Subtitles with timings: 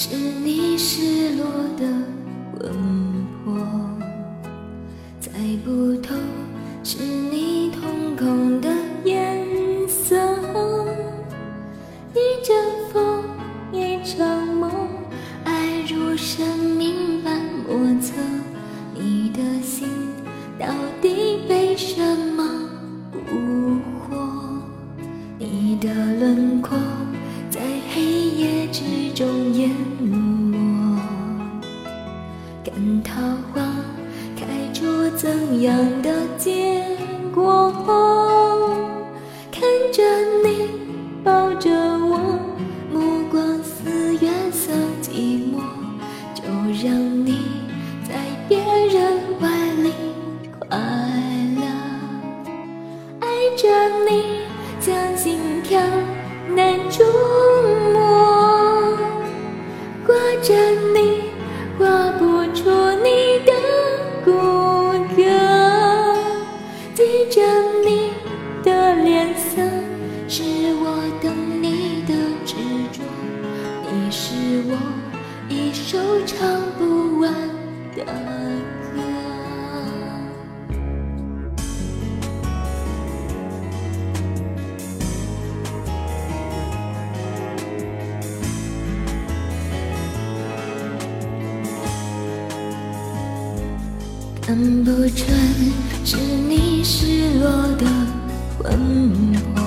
[0.00, 1.44] 是你失落
[1.76, 1.84] 的
[2.56, 2.72] 魂
[3.44, 3.52] 魄，
[5.20, 5.30] 猜
[5.64, 6.14] 不透
[6.84, 8.70] 是你瞳孔的
[9.04, 9.44] 颜
[9.88, 10.16] 色。
[12.14, 12.56] 一阵
[12.92, 13.24] 风，
[13.72, 14.70] 一场梦，
[15.44, 16.46] 爱如生
[35.56, 36.84] 样的结
[37.34, 37.72] 果？
[39.50, 40.02] 看着
[40.44, 40.68] 你
[41.24, 42.18] 抱着我，
[42.92, 45.58] 目光似月色寂寞，
[46.34, 46.42] 就
[46.84, 46.94] 让
[47.26, 47.42] 你
[48.08, 48.14] 在
[48.48, 49.48] 别人怀
[49.82, 49.92] 里
[50.60, 50.78] 快
[51.56, 51.62] 乐。
[53.20, 53.68] 爱着
[54.08, 54.42] 你
[54.80, 55.80] 像心跳
[56.54, 57.02] 难触
[74.70, 74.76] 我
[75.48, 77.32] 一首唱不完
[77.96, 79.00] 的歌。
[94.42, 95.26] 看不穿
[96.04, 97.86] 是你失落的
[98.58, 99.12] 魂
[99.54, 99.62] 魄，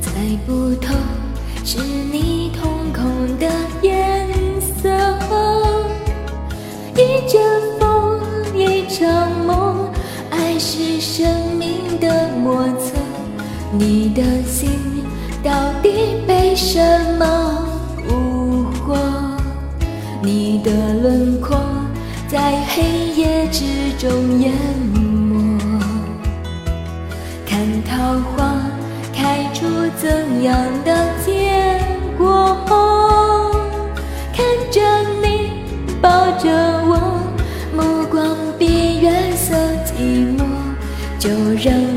[0.00, 0.94] 猜不透
[1.64, 2.35] 是你
[10.68, 12.98] 是生命的莫测。
[13.70, 14.68] 你的心
[15.40, 16.80] 到底被什
[17.20, 17.24] 么
[18.08, 18.98] 蛊惑？
[20.20, 21.56] 你的轮廓。
[22.26, 22.82] 在黑
[23.14, 23.64] 夜之
[23.96, 24.10] 中
[24.40, 24.52] 淹
[24.92, 25.56] 没，
[27.46, 27.94] 看桃
[28.34, 28.60] 花
[29.14, 29.64] 开出
[29.96, 30.52] 怎样
[30.84, 31.80] 的结
[32.18, 32.56] 果？
[34.34, 34.80] 看着
[35.22, 35.62] 你
[36.02, 36.50] 抱着
[36.88, 36.98] 我，
[37.72, 39.54] 目光比月色
[39.86, 40.35] 寂寞，
[41.26, 41.95] 就让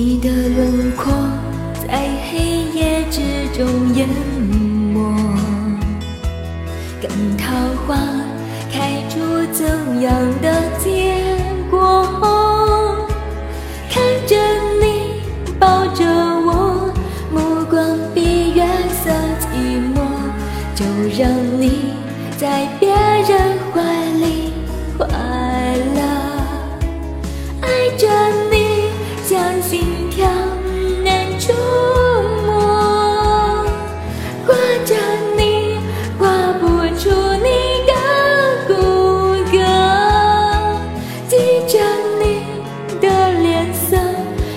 [0.00, 1.12] 你的轮廓
[1.74, 2.38] 在黑
[2.72, 3.66] 夜之中
[3.96, 4.08] 淹
[4.94, 5.12] 没，
[7.02, 7.52] 看桃
[7.84, 7.96] 花
[8.72, 9.18] 开出
[9.52, 11.16] 怎样的结
[11.68, 12.06] 果？
[13.90, 14.36] 看着
[14.80, 15.20] 你
[15.58, 16.04] 抱着
[16.46, 16.92] 我，
[17.32, 18.64] 目光比月
[19.02, 19.10] 色
[19.40, 19.98] 寂寞，
[20.76, 20.84] 就
[21.20, 21.28] 让
[21.60, 21.94] 你
[22.36, 23.82] 在别人怀
[24.20, 24.52] 里
[24.96, 25.08] 快
[25.96, 26.00] 乐，
[27.62, 28.06] 爱着
[36.98, 37.48] 出你
[37.86, 37.92] 的
[38.66, 38.74] 骨
[39.52, 39.56] 骼，
[41.28, 41.36] 记
[41.68, 41.78] 着
[42.18, 42.22] 你
[43.00, 43.06] 的
[43.40, 43.96] 脸色，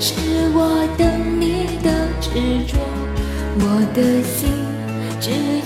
[0.00, 0.14] 是
[0.52, 0.58] 我
[0.98, 1.88] 等你的
[2.20, 2.30] 执
[2.66, 2.76] 着，
[3.60, 3.62] 我
[3.94, 4.50] 的心
[5.20, 5.63] 只。